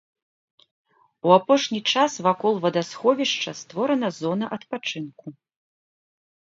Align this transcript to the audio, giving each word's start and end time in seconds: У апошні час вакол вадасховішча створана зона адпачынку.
У 1.29 1.33
апошні 1.39 1.81
час 1.93 2.11
вакол 2.29 2.53
вадасховішча 2.65 3.51
створана 3.63 4.13
зона 4.19 4.53
адпачынку. 4.59 5.27